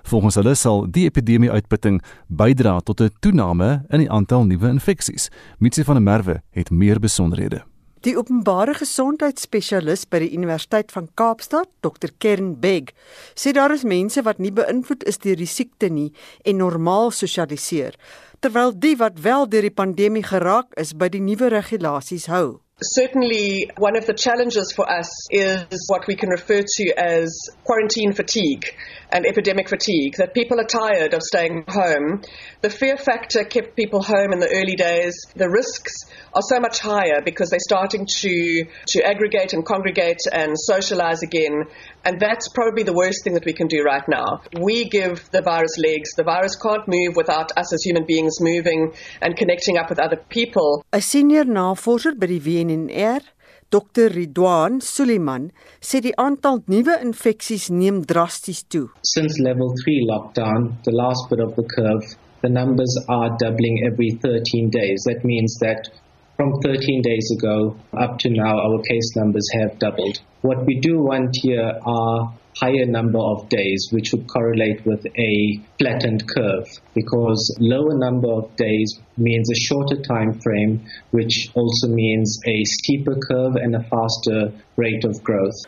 [0.02, 5.30] Volgens hulle sal die epidemie-uitputting bydra tot 'n toename in die aantal nuwe infeksies.
[5.58, 7.64] Mitsi van der Merwe het meer besonderhede.
[8.06, 12.92] Die openbare gesondheidsspesialis by die Universiteit van Kaapstad, Dr Kern Beg,
[13.34, 16.12] sê daar is mense wat nie beïnvloed is deur die siekte nie
[16.46, 17.98] en normaal sosialiseer,
[18.38, 22.60] terwyl die wat wel deur die pandemie geraak is, by die nuwe regulasies hou.
[22.78, 27.34] Certainly, one of the challenges for us is what we can refer to as
[27.64, 28.70] quarantine fatigue
[29.10, 32.22] and epidemic fatigue, that people are tired of staying home.
[32.60, 35.14] The fear factor kept people home in the early days.
[35.34, 35.92] The risks
[36.34, 41.64] are so much higher because they're starting to, to aggregate and congregate and socialize again.
[42.04, 44.42] And that's probably the worst thing that we can do right now.
[44.60, 46.14] We give the virus legs.
[46.16, 50.16] The virus can't move without us as human beings moving and connecting up with other
[50.28, 50.84] people.
[50.92, 53.22] A senior navorser by die WNR,
[53.70, 55.50] Dr Ridwan Suliman,
[55.84, 58.88] sê die aantal nuwe infeksies neem drasties toe.
[59.04, 62.06] Since level 3 lockdown, the last bit of the curve,
[62.40, 65.04] the numbers are doubling every 13 days.
[65.04, 65.90] That means that
[66.36, 70.16] from 13 days ago up to now, our case numbers have doubled.
[70.40, 75.60] What we do want here are higher number of days, which would correlate with a
[75.78, 82.38] flattened curve, because lower number of days means a shorter time frame, which also means
[82.46, 85.60] a steeper curve and a faster rate of growth.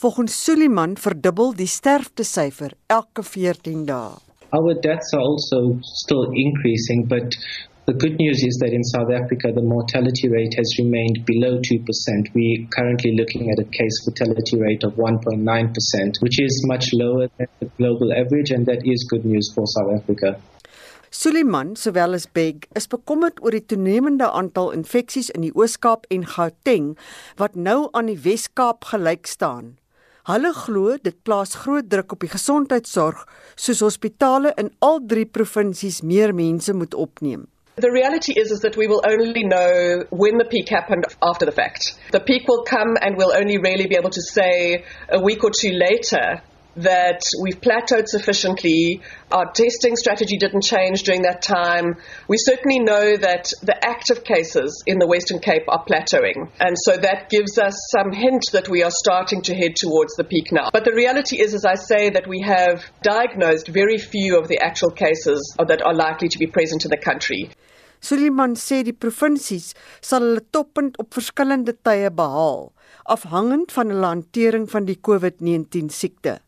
[0.00, 4.22] Volgens Suliman verdubbel die sterftesyfer elke 14 dae.
[4.50, 7.36] Our deaths are also still increasing, but
[7.88, 11.88] The good news is that in South Africa, the mortality rate has remained below 2%.
[12.34, 17.48] We're currently looking at a case fatality rate of 1.9%, which is much lower than
[17.60, 20.38] the global average, and that is good news for South Africa.
[21.10, 26.28] Suliman, sowel as Beg, is bekommerd oor die toenemende aantal infeksies in die Oos-Kaap en
[26.28, 26.92] Gauteng
[27.40, 29.78] wat nou aan die Wes-Kaap gelyk staan.
[30.28, 33.24] Hulle glo dit plaas groot druk op die gesondheidsorg
[33.56, 37.48] soos hospitale in al drie provinsies meer mense moet opneem.
[37.78, 41.52] The reality is, is that we will only know when the peak happened after the
[41.52, 41.94] fact.
[42.10, 45.50] The peak will come and we'll only really be able to say a week or
[45.50, 46.42] two later
[46.78, 49.02] that we've plateaued sufficiently.
[49.30, 51.96] Our testing strategy didn't change during that time.
[52.28, 56.50] We certainly know that the active cases in the Western Cape are plateauing.
[56.60, 60.24] And so that gives us some hint that we are starting to head towards the
[60.24, 60.70] peak now.
[60.72, 64.58] But the reality is, as I say, that we have diagnosed very few of the
[64.58, 67.50] actual cases that are likely to be present in the country.
[68.00, 72.68] Suliman sê die provinsies sal hulle toppunt op verskillende tye behaal
[73.14, 76.38] afhangend van hulle hantering van die COVID-19 siekte.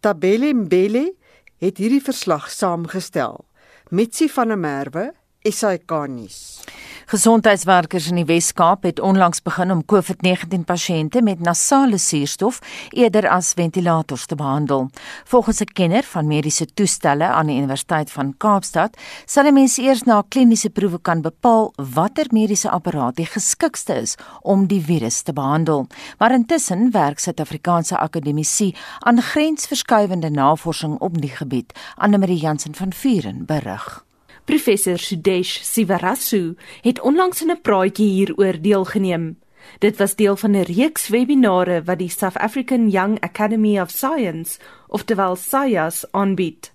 [0.00, 1.14] Tabele Mbele
[1.58, 3.44] het hierdie verslag saamgestel.
[3.90, 5.08] Mitsi van der Merwe,
[5.42, 6.64] SAK nuus.
[7.08, 12.58] Gesondheidswerkers in die Wes-Kaap het onlangs begin om COVID-19 pasiënte met nasale suurstof
[12.90, 14.90] eerder as ventilators te behandel.
[15.24, 20.02] Volgens 'n kenner van mediese toestelle aan die Universiteit van Kaapstad, sal die mense eers
[20.02, 25.32] na kliniese proewe kan bepaal watter mediese apparaat die geskikste is om die virus te
[25.32, 25.86] behandel.
[26.18, 31.72] Maar intussen werk Suid-Afrikaanse akademici aan grensverskuivende navorsing op die gebied.
[31.96, 34.07] Anne Marie Jansen van Vuren berig.
[34.48, 39.38] Professor Sudesh Sivarasu het onlangs in 'n praatjie hieroor deelgeneem.
[39.78, 44.58] Dit was deel van 'n reeks webinare wat die South African Young Academy of Science,
[44.86, 46.72] oftewel SAYAS, aanbied.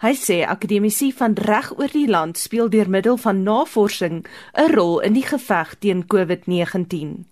[0.00, 5.00] Hy sê akademici van reg oor die land speel deur middel van navorsing 'n rol
[5.00, 7.29] in die geveg teen COVID-19.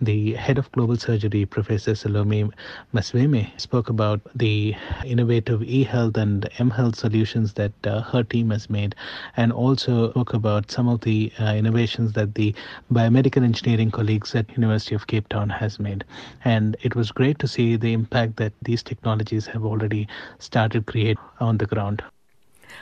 [0.00, 2.50] The head of global surgery, Professor Salome
[2.94, 8.94] Masweme, spoke about the innovative e-health and m-health solutions that uh, her team has made,
[9.36, 12.54] and also spoke about some of the uh, innovations that the
[12.92, 16.04] biomedical engineering colleagues at University of Cape Town has made.
[16.44, 20.08] And it was great to see the impact that these technologies have already
[20.38, 22.02] started create on the ground.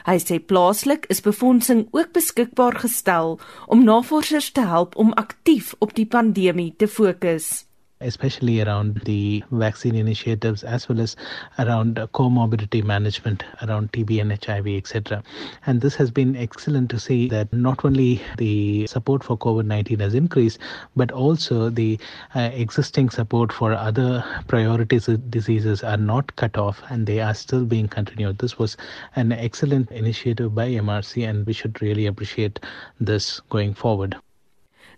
[0.07, 5.95] Hy sê plaaslik is befondsing ook beskikbaar gestel om navorsers te help om aktief op
[5.95, 7.68] die pandemie te fokus.
[8.01, 11.17] Especially around the vaccine initiatives as well as
[11.59, 15.23] around comorbidity management around TB and HIV, etc.
[15.67, 20.01] And this has been excellent to see that not only the support for COVID 19
[20.01, 20.59] has increased,
[20.97, 21.99] but also the
[22.35, 27.65] uh, existing support for other priority diseases are not cut off and they are still
[27.65, 28.39] being continued.
[28.39, 28.77] This was
[29.17, 32.61] an excellent initiative by MRC, and we should really appreciate
[33.01, 34.17] this going forward.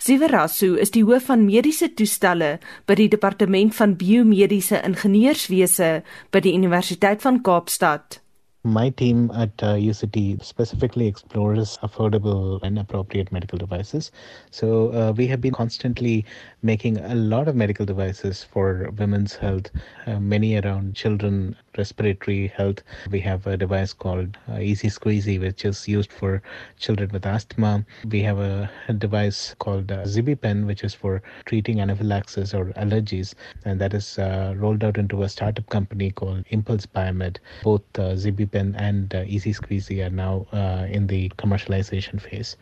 [0.00, 2.54] Siverasu is die hoof van mediese toestelle
[2.88, 5.90] by die departement van biomediese ingenieurswese
[6.32, 8.22] by die Universiteit van Kaapstad.
[8.62, 14.12] My team at uh, UCT specifically explores affordable and appropriate medical devices.
[14.50, 16.26] So uh, we have been constantly
[16.62, 19.70] making a lot of medical devices for women's health,
[20.06, 22.82] uh, many around children respiratory health.
[23.10, 26.42] We have a device called uh, Easy Squeezy, which is used for
[26.78, 27.86] children with asthma.
[28.10, 33.32] We have a, a device called uh, ZibiPen, which is for treating anaphylaxis or allergies,
[33.64, 37.38] and that is uh, rolled out into a startup company called Impulse Biomed.
[37.62, 42.56] Both uh, ZibiPen and uh, Easy Squeezy are now uh, in the commercialization phase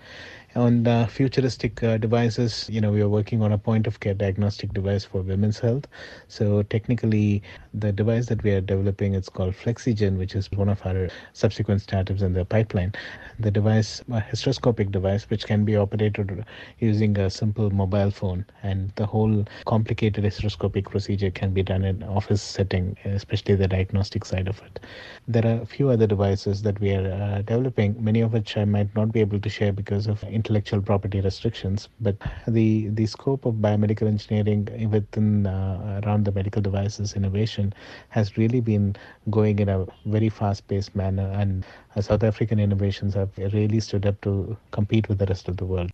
[0.59, 4.15] on the futuristic uh, devices you know we are working on a point of care
[4.15, 5.87] diagnostic device for women's health.
[6.27, 7.43] So technically
[7.73, 11.83] the device that we are developing it's called flexigen which is one of our subsequent
[11.83, 12.93] startups in the pipeline.
[13.39, 16.45] The device a hysteroscopic device which can be operated
[16.81, 22.03] using a simple mobile phone and the whole complicated hysteroscopic procedure can be done in
[22.03, 24.81] office setting especially the diagnostic side of it.
[25.29, 28.03] There are a few other devices that we are uh, developing.
[28.03, 31.89] Many of which i might not be able to share because of intellectual property restrictions.
[32.01, 37.75] But the the scope of biomedical engineering within uh, around the medical devices innovation
[38.09, 38.97] has really been
[39.31, 44.21] going in a very fast-paced manner, and uh, South African innovations have really stood up
[44.23, 45.91] to compete with the rest of the world.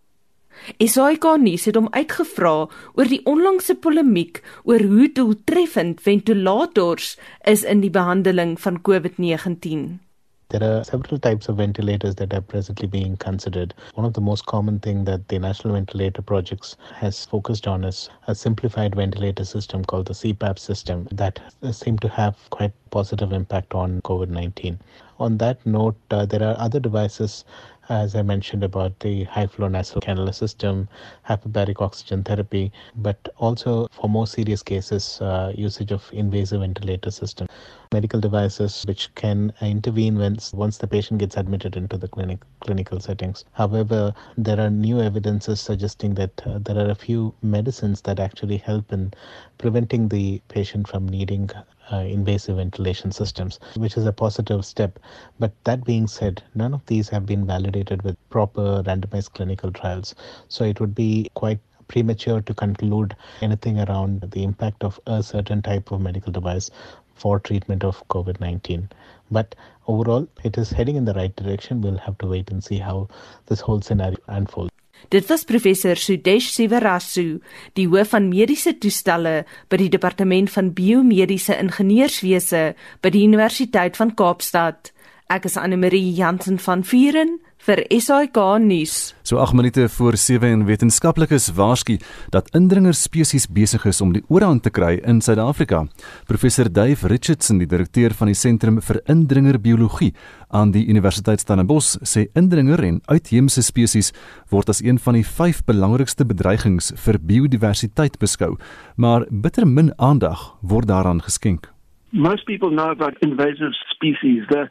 [0.79, 2.53] Nuus het hom uitgevra
[2.95, 10.04] oor die onlangse polemiek oor hoe doeltreffend ventilators is in die behandeling van COVID-19.
[10.49, 13.73] There are several types of ventilators that are presently being considered.
[13.95, 18.09] One of the most common thing that the National Ventilator Projects has focused on is
[18.27, 21.39] a simplified ventilator system called the CPAP system that
[21.71, 24.79] seem to have quite positive impact on COVID 19.
[25.17, 27.43] On that note, uh, there are other devices
[27.89, 30.87] as I mentioned about the high flow nasal cannula system,
[31.27, 37.47] hyperbaric oxygen therapy, but also for more serious cases, uh, usage of invasive ventilator system,
[37.95, 42.99] medical devices which can intervene once once the patient gets admitted into the clinic clinical
[42.99, 43.43] settings.
[43.53, 44.01] However,
[44.37, 48.91] there are new evidences suggesting that uh, there are a few medicines that actually help
[48.97, 49.13] in
[49.57, 51.49] preventing the patient from needing
[51.91, 54.99] uh, invasive ventilation systems, which is a positive step.
[55.39, 60.15] But that being said, none of these have been validated with proper randomized clinical trials.
[60.47, 65.61] So it would be quite premature to conclude anything around the impact of a certain
[65.61, 66.71] type of medical device
[67.15, 68.89] for treatment of COVID 19.
[69.31, 69.55] But
[69.87, 71.81] overall, it is heading in the right direction.
[71.81, 73.07] We'll have to wait and see how
[73.47, 74.71] this whole scenario unfolds.
[75.09, 77.39] Dit was professor Sudesh Sivarasu,
[77.77, 82.63] die hoof van mediese toestelle by die departement van biomediese ingenieurswese
[83.03, 84.91] by die Universiteit van Kaapstad.
[85.29, 89.15] Ek is Anne Marie Jansen van Vuren vir SAK nuus.
[89.25, 91.97] So 8 minute voor 7 en wetenskaplikes waarsku
[92.29, 95.85] dat indringer spesies besig is om die oorhand te kry in Suid-Afrika.
[96.29, 100.11] Professor Dave Richardson, die direkteur van die Sentrum vir Indringerbiologie
[100.53, 104.13] aan die Universiteit Stellenbosch, sê indringer en uitheemse spesies
[104.53, 108.59] word as een van die 5 belangrikste bedreigings vir biodiversiteit beskou,
[108.95, 111.71] maar bitter min aandag word daaraan geskenk.
[112.11, 114.45] Most people know about invasive species.
[114.53, 114.69] The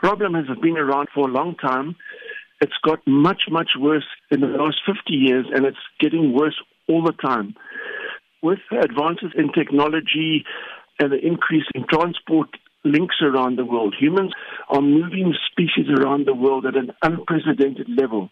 [0.00, 1.96] problem has been around for a long time.
[2.60, 6.56] It's got much, much worse in the last 50 years, and it's getting worse
[6.88, 7.54] all the time.
[8.42, 10.44] With advances in technology
[10.98, 12.48] and the increase in transport
[12.84, 14.32] links around the world, humans
[14.68, 18.30] are moving species around the world at an unprecedented level.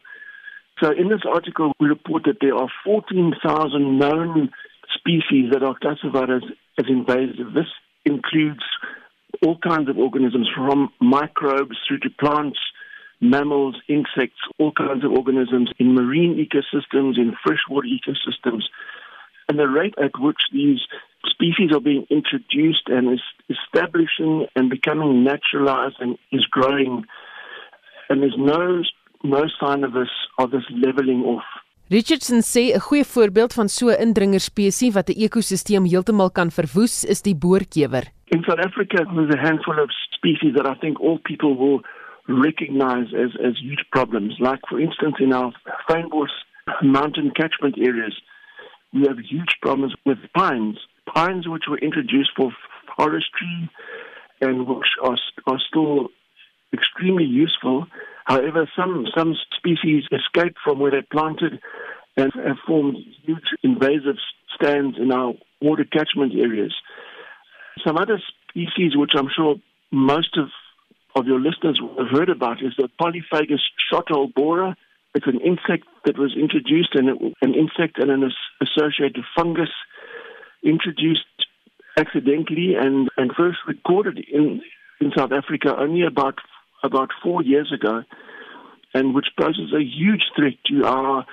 [0.82, 4.50] So, in this article, we report that there are 14,000 known
[4.96, 6.42] species that are classified as,
[6.78, 7.52] as invasive.
[7.54, 7.70] This
[8.04, 8.62] includes
[9.42, 12.58] all kinds of organisms, from microbes through to plants
[13.20, 18.64] mammals, insects, all kinds of organisms in marine ecosystems, in freshwater ecosystems.
[19.48, 20.80] And the rate at which these
[21.26, 27.04] species are being introduced and is establishing and becoming naturalized and is growing.
[28.08, 28.82] And there's no,
[29.22, 31.44] no sign of this, of this leveling off.
[31.90, 37.04] Richardson sê 'n goeie voorbeeld van so 'n indringerspesie wat 'n ekosisteem heeltemal kan verwoes,
[37.04, 38.04] is die boorkewer.
[38.26, 41.84] In South Africa, there's a handful of species that I think all people will
[42.28, 44.34] recognize as, as huge problems.
[44.40, 45.52] Like, for instance, in our
[45.88, 46.28] Fynbos
[46.82, 48.14] mountain catchment areas,
[48.92, 50.78] we have huge problems with pines.
[51.12, 52.50] Pines which were introduced for
[52.96, 53.70] forestry
[54.40, 56.08] and which are, are still
[56.72, 57.86] extremely useful.
[58.24, 61.60] However, some, some species escape from where they're planted
[62.16, 64.16] and have formed huge invasive
[64.54, 66.74] stands in our water catchment areas.
[67.86, 69.56] Some other species, which I'm sure
[69.90, 70.48] most of
[71.14, 73.60] of your listeners will have heard about is the Polyphagus
[73.92, 74.74] shothole borer.
[75.14, 77.08] It's an insect that was introduced, and
[77.40, 79.70] an insect and an associated fungus
[80.64, 81.24] introduced
[81.96, 84.60] accidentally and, and first recorded in,
[85.00, 86.38] in South Africa only about
[86.82, 88.02] about four years ago,
[88.92, 91.24] and which poses a huge threat to our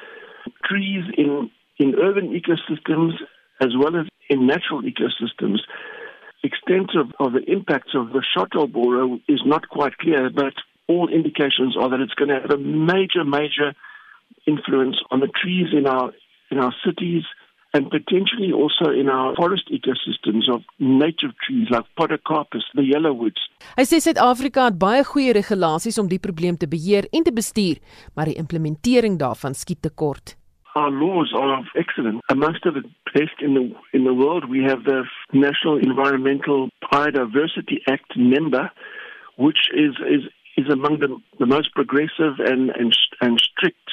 [0.64, 3.14] trees in in urban ecosystems
[3.60, 5.60] as well as in natural ecosystems
[6.44, 10.54] extent of, of the impacts of the shuttle borer is not quite clear, but
[10.88, 13.74] all indications are that it's going to have a major, major
[14.48, 16.12] influence on the trees in our
[16.50, 17.24] in our cities
[17.74, 23.40] and potentially also in our forest ecosystems of native trees like podocarpus, the yellowwoods.
[23.78, 27.80] Hy sê Suid-Afrika het baie goeie regulasies om die probleem te beheer en te bestuur,
[28.16, 30.36] maar die implementering daarvan skiet tekort.
[30.76, 32.22] Our laws are of excellent.
[32.30, 35.04] Amongst the best in the in the world, we have the
[35.34, 38.70] National Environmental Biodiversity Act NEMBA,
[39.38, 40.24] which is is
[40.58, 43.90] is among the, the most progressive and and and strict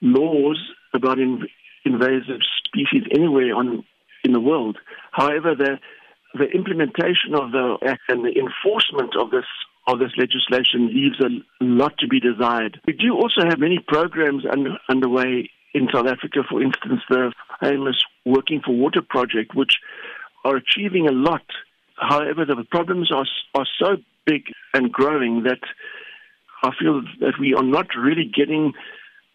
[0.00, 0.60] laws
[0.92, 1.46] about in,
[1.84, 3.84] invasive species anywhere on
[4.22, 4.78] in the world.
[5.12, 5.78] However, the
[6.34, 9.46] the implementation of the act and the enforcement of this
[9.86, 11.28] of this legislation leaves a
[11.62, 12.80] lot to be desired.
[12.86, 17.96] We do also have many programs under, underway in South Africa, for instance, the famous
[18.24, 19.76] Working for Water project, which
[20.44, 21.42] are achieving a lot.
[21.96, 25.60] However, the problems are, are so big and growing that
[26.62, 28.72] I feel that we are not really getting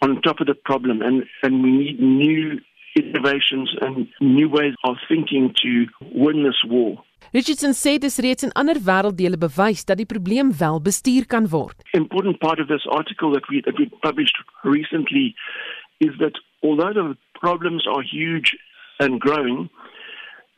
[0.02, 2.60] on top of the problem, and, and we need new
[2.95, 7.04] innovations and new ways of thinking to win this war.
[7.32, 11.75] Richardson sê dis reeds in ander wêrelddele bewys dat die probleem wel bestuur kan word.
[11.93, 15.36] Important part of this article that we that we published recently
[15.99, 16.33] is that
[16.63, 18.55] although the problems are huge
[18.99, 19.69] and growing,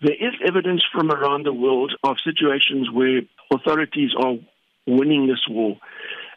[0.02, 3.22] there is evidence from around the world of situations where
[3.54, 4.36] authorities are
[4.88, 5.78] winning this war.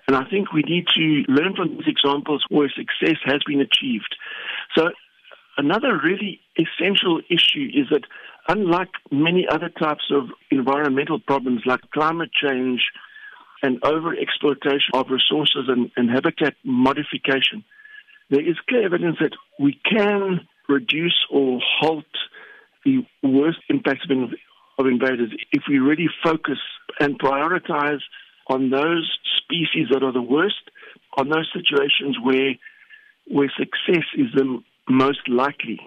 [0.07, 4.14] And I think we need to learn from these examples where success has been achieved.
[4.76, 4.91] So,
[5.57, 8.03] another really essential issue is that,
[8.49, 12.83] unlike many other types of environmental problems like climate change
[13.62, 17.64] and overexploitation of resources and, and habitat modification,
[18.31, 22.05] there is clear evidence that we can reduce or halt
[22.85, 26.59] the worst impacts of, invaders if we really focus
[26.99, 28.01] and prioritize
[28.49, 30.70] on those species that are the worst,
[31.16, 32.55] on those situations where
[33.27, 35.81] where success is the most likely.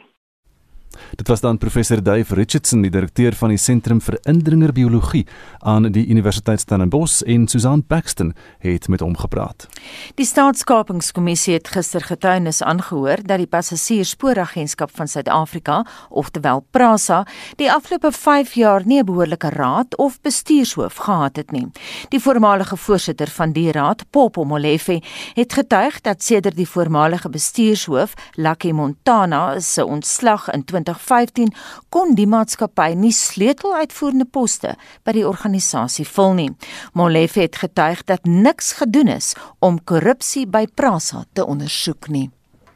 [1.15, 5.25] Dit was dan professor Dave Richardson, die direkteur van die Sentrum vir Indringerbiologie
[5.59, 9.67] aan die Universiteit Stellenbosch en Susan Paxton het met hom gepraat.
[10.15, 17.23] Die Staatskapingskommissie het gister getuienis aangehoor dat die Passasierspooragentskap van Suid-Afrika, oftewel PRASA,
[17.55, 21.67] die afgelope 5 jaar nie 'n behoorlike raad of bestuurshoof gehad het nie.
[22.09, 25.01] Die voormalige voorsitter van die raad, Popo Molefe,
[25.33, 31.53] het getuig dat sedert die voormalige bestuurshoof, Lucky Montana, se ontslag in 2015
[31.89, 34.75] kon die maatskappy nie sleuteluitvoerende poste
[35.05, 36.49] by die organisasie vul nie.
[36.93, 42.29] Molefe het getuig dat niks gedoen is om korrupsie by Prasa te ondersoek nie.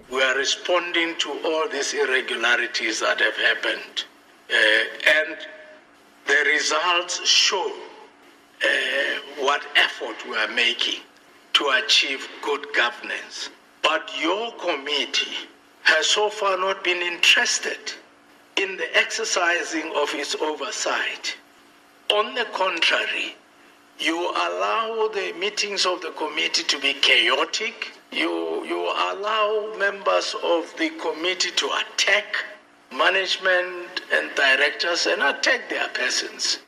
[0.10, 4.06] We are responding to all these irregularities that have happened.
[4.50, 4.58] Uh,
[5.22, 5.48] and
[6.26, 7.72] the results show
[8.64, 11.00] uh, what effort we are making
[11.54, 13.50] to achieve good governance.
[13.82, 15.48] But your committee
[15.84, 17.94] has so far not been interested
[18.58, 21.36] in the exercising of its oversight.
[22.12, 23.36] On the contrary,
[24.00, 27.92] you allow the meetings of the committee to be chaotic.
[28.12, 32.36] You, you allow members of the committee to attack
[32.92, 36.60] management and directors and attack their persons.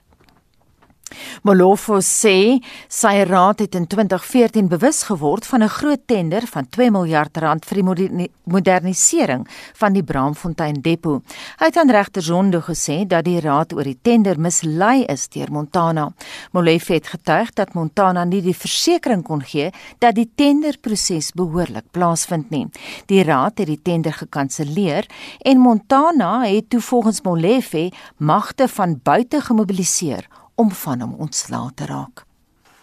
[1.44, 6.92] Molofo sê sy raad het in 2014 bewus geword van 'n groot tender van 2
[6.92, 11.22] miljard rand vir die modernisering van die Braamfontein depo.
[11.60, 15.52] Hy het aan regter Zondo gesê dat die raad oor die tender mislei is deur
[15.52, 16.14] Montana.
[16.52, 22.50] Molofo het getuig dat Montana nie die versekering kon gee dat die tenderproses behoorlik plaasvind
[22.50, 22.70] nie.
[23.06, 25.06] Die raad het die tender gekanselleer
[25.42, 31.86] en Montana het toe volgens Molofo magte van buite gemobiliseer om van hom ontslae te
[31.86, 32.24] raak.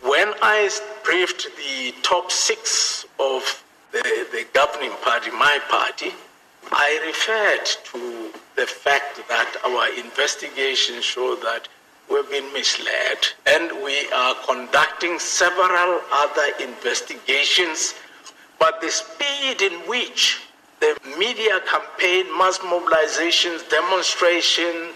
[0.01, 0.71] When I
[1.03, 4.03] briefed the top 6 of the
[4.33, 6.13] the governing party my party
[6.73, 11.69] I referred to the fact that our investigation show that
[12.09, 17.95] we've been misled and we are conducting several other investigations
[18.59, 20.41] but the speed in which
[20.81, 24.95] the media campaign mass mobilizations demonstrations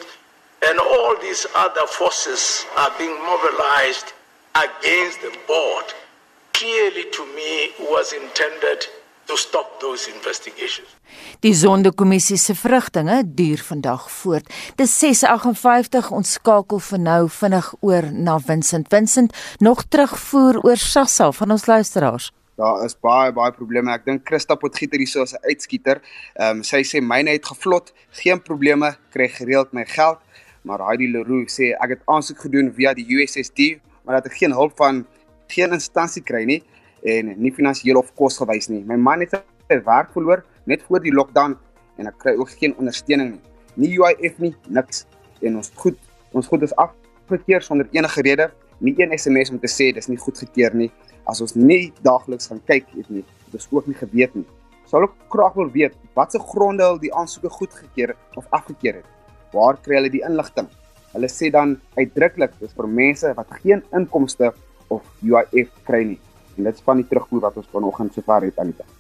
[0.69, 4.09] and all these other forces are being mobilized
[4.67, 5.87] against the board
[6.53, 7.53] clearly to me
[7.93, 8.81] was intended
[9.27, 10.89] to stop those investigations.
[11.41, 14.53] Die sondekommissie se vrugtinge duur vandag voort.
[14.77, 18.89] Dis 6:58 ons skakel vir nou vinnig oor na Vincent.
[18.89, 22.33] Vincent nog terugvoer oor Sassa van ons luisteraars.
[22.57, 23.93] Daar is baie baie probleme.
[23.93, 26.01] Ek dink Christa Potgieter hier so as 'n uitskieter.
[26.35, 30.19] Ehm um, sy sê myne het gevlot, geen probleme, kry gereeld my geld
[30.65, 34.55] maar Heidi Leroux sê ek het aansoek gedoen via die USSD, maar dat ek geen
[34.57, 35.03] hulp van
[35.53, 36.63] geen instansie kry nie
[37.05, 38.81] en nie finansiëel of kos gewys nie.
[38.89, 41.59] My man het sy werk verloor net voor die lockdown
[42.01, 43.43] en ek kry ook geen ondersteuning nie.
[43.77, 45.05] Nie UIF nie, niks.
[45.45, 45.99] En ons goed,
[46.33, 48.49] ons goed is afgekeer sonder enige rede,
[48.81, 50.91] nie een SMS om te sê dis nie goedgekeur nie.
[51.29, 54.47] As ons nie daagliks gaan kyk het nie, dis ook nie geweet nie.
[54.89, 59.14] Sal ek graag wil weet watse gronde hulle die aansoeke goedgekeur of afgekeur het
[59.55, 60.69] waar kry hulle die inligting?
[61.15, 64.51] Hulle sê dan uitdruklik dis vir mense wat geen inkomste
[64.91, 66.21] of UIF kry nie.
[66.59, 68.91] En dit is van die terugvoer wat ons vanoggend sover het aan die dag.